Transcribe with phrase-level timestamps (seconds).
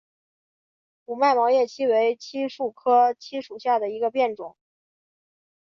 [1.05, 4.57] 五脉毛叶槭为槭树科槭属下的一个变种。